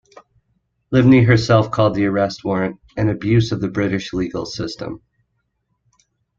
[0.91, 4.99] Livni herself called the arrest warrant "an abuse of the British legal system".